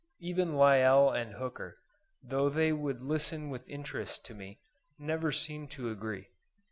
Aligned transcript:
Even 0.19 0.55
Lyell 0.55 1.11
and 1.11 1.33
Hooker, 1.35 1.77
though 2.23 2.49
they 2.49 2.73
would 2.73 3.03
listen 3.03 3.51
with 3.51 3.69
interest 3.69 4.25
to 4.25 4.33
me, 4.33 4.59
never 4.97 5.31
seemed 5.31 5.69
to 5.73 5.91
agree. 5.91 6.29